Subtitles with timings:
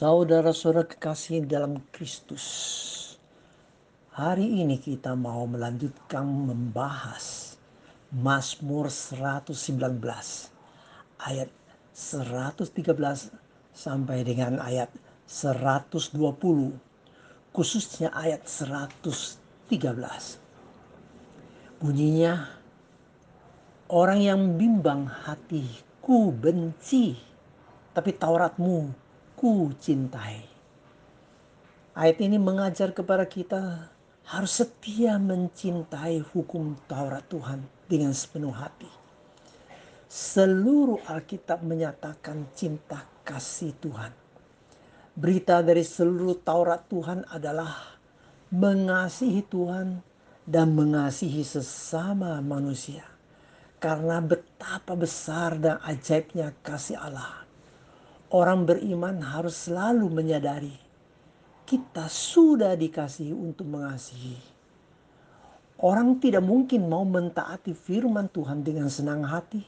[0.00, 2.48] Saudara-saudara kekasih dalam Kristus,
[4.16, 7.60] hari ini kita mau melanjutkan membahas
[8.08, 9.52] Mazmur 119
[11.20, 11.52] ayat
[11.92, 12.96] 113
[13.76, 14.88] sampai dengan ayat
[15.28, 16.16] 120
[17.52, 19.68] khususnya ayat 113
[21.76, 22.48] bunyinya
[23.92, 27.20] orang yang bimbang hatiku benci
[27.92, 29.09] tapi Tauratmu
[29.40, 30.44] ku cintai.
[31.96, 33.88] Ayat ini mengajar kepada kita
[34.28, 38.92] harus setia mencintai hukum Taurat Tuhan dengan sepenuh hati.
[40.12, 44.12] Seluruh Alkitab menyatakan cinta kasih Tuhan.
[45.16, 47.96] Berita dari seluruh Taurat Tuhan adalah
[48.52, 50.04] mengasihi Tuhan
[50.44, 53.08] dan mengasihi sesama manusia.
[53.80, 57.48] Karena betapa besar dan ajaibnya kasih Allah
[58.30, 60.90] Orang beriman harus selalu menyadari
[61.70, 64.38] kita sudah dikasih untuk mengasihi.
[65.78, 69.62] Orang tidak mungkin mau mentaati firman Tuhan dengan senang hati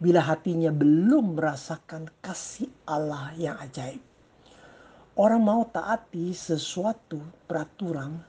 [0.00, 4.04] bila hatinya belum merasakan kasih Allah yang ajaib.
[5.16, 8.20] Orang mau taati sesuatu peraturan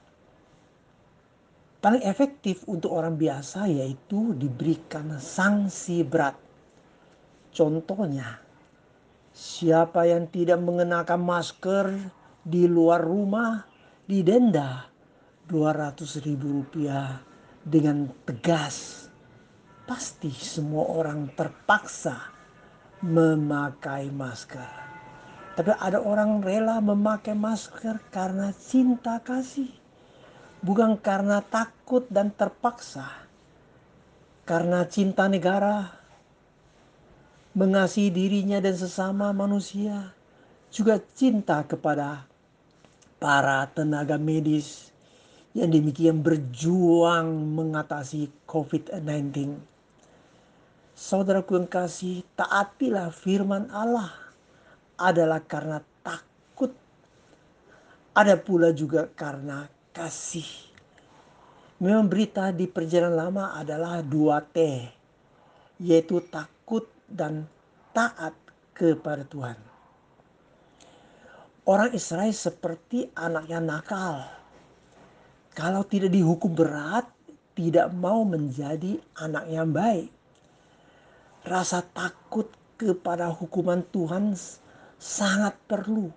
[1.84, 6.40] paling efektif untuk orang biasa yaitu diberikan sanksi berat.
[7.52, 8.51] Contohnya,
[9.32, 11.88] Siapa yang tidak mengenakan masker
[12.44, 13.64] di luar rumah
[14.04, 14.92] didenda
[15.48, 17.24] 200 ribu rupiah
[17.64, 19.08] dengan tegas.
[19.88, 22.32] Pasti semua orang terpaksa
[23.04, 24.72] memakai masker.
[25.56, 29.72] Tapi ada orang rela memakai masker karena cinta kasih.
[30.60, 33.08] Bukan karena takut dan terpaksa.
[34.44, 36.01] Karena cinta negara,
[37.52, 40.16] mengasihi dirinya dan sesama manusia,
[40.72, 42.24] juga cinta kepada
[43.20, 44.92] para tenaga medis
[45.52, 49.60] yang demikian berjuang mengatasi COVID-19.
[50.96, 54.16] Saudaraku yang kasih, taatilah firman Allah
[54.96, 56.72] adalah karena takut.
[58.16, 60.48] Ada pula juga karena kasih.
[61.84, 64.88] Memang berita di perjalanan lama adalah dua T,
[65.82, 67.48] yaitu takut dan
[67.92, 68.34] taat
[68.72, 69.60] kepada Tuhan.
[71.68, 74.26] Orang Israel seperti anak yang nakal.
[75.54, 77.06] Kalau tidak dihukum berat,
[77.54, 80.10] tidak mau menjadi anak yang baik.
[81.46, 82.50] Rasa takut
[82.80, 84.34] kepada hukuman Tuhan
[84.98, 86.10] sangat perlu.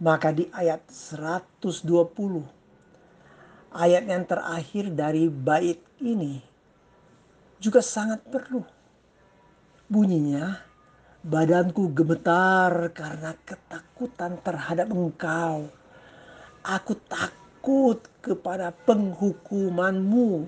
[0.00, 1.60] Maka di ayat 120,
[3.76, 6.40] ayat yang terakhir dari bait ini
[7.60, 8.64] juga sangat perlu
[9.90, 10.54] Bunyinya,
[11.26, 15.66] badanku gemetar karena ketakutan terhadap engkau.
[16.62, 20.46] Aku takut kepada penghukumanmu.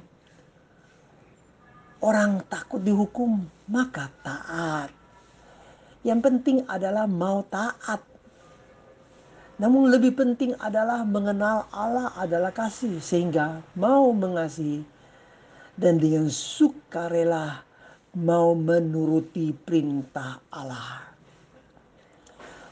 [1.99, 4.95] Orang takut dihukum, maka taat.
[6.07, 7.99] Yang penting adalah mau taat.
[9.59, 14.87] Namun lebih penting adalah mengenal Allah adalah kasih sehingga mau mengasihi
[15.75, 17.72] dan dengan sukarela
[18.13, 21.01] mau menuruti perintah Allah.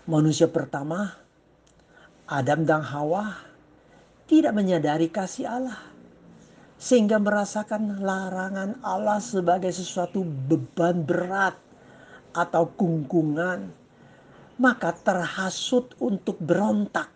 [0.04, 1.16] Manusia pertama,
[2.28, 3.40] Adam dan Hawa,
[4.28, 5.80] tidak menyadari kasih Allah,
[6.76, 11.56] sehingga merasakan larangan Allah sebagai sesuatu beban berat
[12.36, 13.72] atau kungkungan,
[14.60, 17.08] maka terhasut untuk berontak.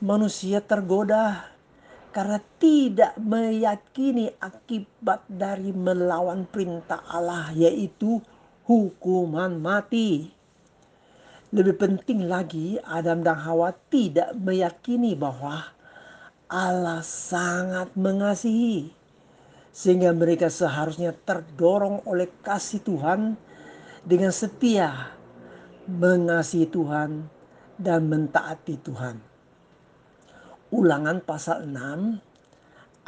[0.00, 1.52] Manusia tergoda
[2.10, 8.20] karena tidak meyakini akibat dari melawan perintah Allah yaitu
[8.64, 10.32] hukuman mati.
[11.48, 15.64] Lebih penting lagi Adam dan Hawa tidak meyakini bahwa
[16.48, 18.92] Allah sangat mengasihi
[19.72, 23.36] sehingga mereka seharusnya terdorong oleh kasih Tuhan
[24.02, 25.12] dengan setia
[25.88, 27.28] mengasihi Tuhan
[27.80, 29.27] dan mentaati Tuhan.
[30.68, 32.20] Ulangan pasal 6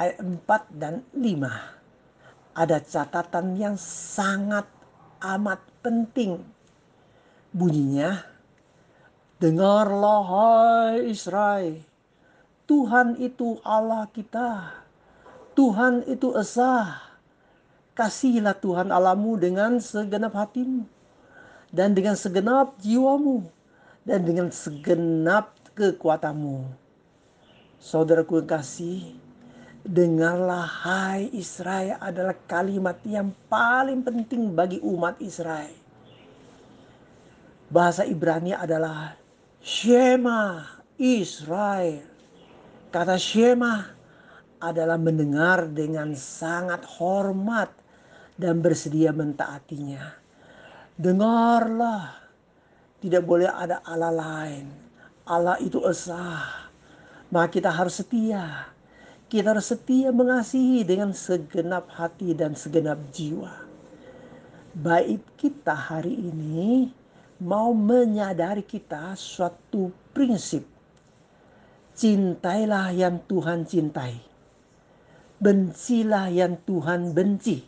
[0.00, 4.64] ayat 4 dan 5 ada catatan yang sangat
[5.20, 6.40] amat penting.
[7.52, 8.24] Bunyinya,
[9.40, 11.80] Dengarlah hai Israel,
[12.64, 14.80] Tuhan itu Allah kita.
[15.56, 17.00] Tuhan itu Esa.
[17.96, 20.88] Kasihilah Tuhan Allahmu dengan segenap hatimu
[21.68, 23.44] dan dengan segenap jiwamu
[24.08, 26.89] dan dengan segenap kekuatanmu
[27.80, 29.16] Saudaraku kasih,
[29.88, 35.72] dengarlah hai Israel adalah kalimat yang paling penting bagi umat Israel.
[37.72, 39.16] Bahasa Ibrani adalah
[39.64, 40.60] Shema
[41.00, 42.04] Israel.
[42.92, 43.88] Kata Shema
[44.60, 47.72] adalah mendengar dengan sangat hormat
[48.36, 50.20] dan bersedia mentaatinya.
[51.00, 52.12] Dengarlah,
[53.00, 54.68] tidak boleh ada Allah lain.
[55.24, 56.68] Allah itu esa.
[57.30, 58.74] Maka kita harus setia.
[59.30, 63.70] Kita harus setia mengasihi dengan segenap hati dan segenap jiwa.
[64.74, 66.90] Baik kita hari ini
[67.38, 70.66] mau menyadari kita suatu prinsip.
[71.94, 74.18] Cintailah yang Tuhan cintai.
[75.38, 77.62] Bencilah yang Tuhan benci.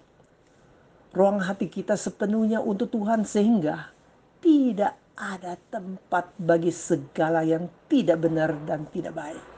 [1.15, 3.95] Ruang hati kita sepenuhnya untuk Tuhan sehingga
[4.43, 9.52] tidak ada tempat bagi segala yang tidak benar dan tidak baik.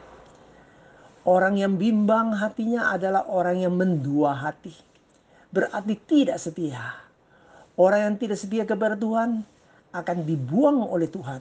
[1.25, 4.77] Orang yang bimbang hatinya adalah orang yang mendua hati.
[5.49, 7.01] Berarti tidak setia.
[7.81, 9.41] Orang yang tidak setia kepada Tuhan
[9.95, 11.41] akan dibuang oleh Tuhan.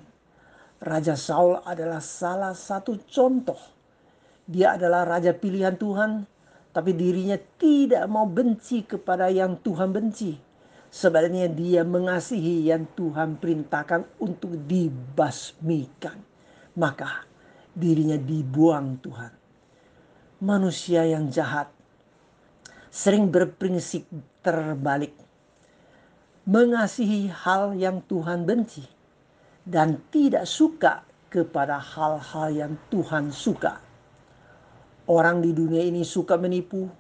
[0.84, 3.60] Raja Saul adalah salah satu contoh.
[4.44, 6.28] Dia adalah raja pilihan Tuhan,
[6.72, 10.54] tapi dirinya tidak mau benci kepada yang Tuhan benci
[10.94, 16.22] Sebenarnya dia mengasihi yang Tuhan perintahkan untuk dibasmikan.
[16.78, 17.26] Maka
[17.74, 19.43] dirinya dibuang Tuhan.
[20.44, 21.72] Manusia yang jahat
[22.92, 24.04] sering berprinsip
[24.44, 25.16] terbalik.
[26.44, 28.84] Mengasihi hal yang Tuhan benci
[29.64, 33.80] dan tidak suka kepada hal-hal yang Tuhan suka.
[35.08, 36.92] Orang di dunia ini suka menipu,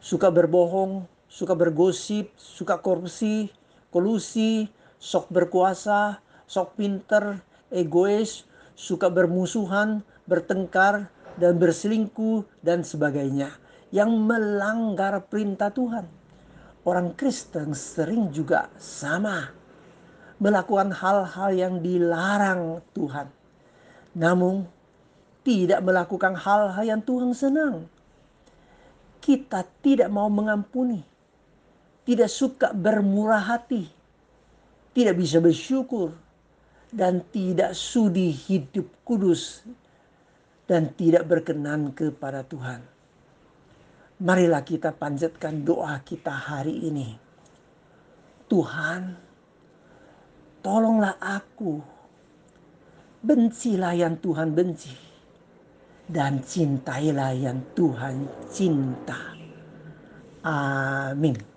[0.00, 3.52] suka berbohong, suka bergosip, suka korupsi,
[3.92, 6.16] kolusi, sok berkuasa,
[6.48, 13.52] sok pinter, egois, suka bermusuhan, bertengkar, dan berselingkuh, dan sebagainya.
[13.92, 16.08] Yang melanggar perintah Tuhan.
[16.82, 19.52] Orang Kristen sering juga sama.
[20.40, 23.28] Melakukan hal-hal yang dilarang Tuhan.
[24.16, 24.64] Namun
[25.44, 27.86] tidak melakukan hal-hal yang Tuhan senang.
[29.22, 31.12] Kita tidak mau mengampuni
[32.02, 33.86] tidak suka bermurah hati,
[34.94, 36.10] tidak bisa bersyukur,
[36.90, 39.62] dan tidak sudi hidup kudus,
[40.72, 42.80] dan tidak berkenan kepada Tuhan.
[44.24, 47.12] Marilah kita panjatkan doa kita hari ini.
[48.48, 49.12] Tuhan,
[50.64, 51.76] tolonglah aku.
[53.20, 54.96] Bencilah yang Tuhan benci.
[56.08, 59.36] Dan cintailah yang Tuhan cinta.
[60.40, 61.51] Amin.